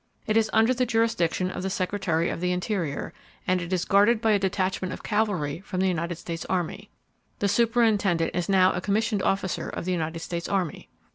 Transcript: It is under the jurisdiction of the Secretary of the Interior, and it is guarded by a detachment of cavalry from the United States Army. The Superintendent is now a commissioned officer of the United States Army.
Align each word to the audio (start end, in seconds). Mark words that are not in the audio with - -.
It 0.25 0.35
is 0.35 0.49
under 0.51 0.73
the 0.73 0.87
jurisdiction 0.87 1.51
of 1.51 1.61
the 1.61 1.69
Secretary 1.69 2.31
of 2.31 2.41
the 2.41 2.51
Interior, 2.51 3.13
and 3.45 3.61
it 3.61 3.71
is 3.71 3.85
guarded 3.85 4.19
by 4.19 4.31
a 4.31 4.39
detachment 4.39 4.91
of 4.95 5.03
cavalry 5.03 5.59
from 5.59 5.79
the 5.79 5.87
United 5.87 6.15
States 6.15 6.43
Army. 6.45 6.89
The 7.37 7.47
Superintendent 7.47 8.31
is 8.35 8.49
now 8.49 8.71
a 8.71 8.81
commissioned 8.81 9.21
officer 9.21 9.69
of 9.69 9.85
the 9.85 9.91
United 9.91 10.17
States 10.21 10.49
Army. 10.49 10.89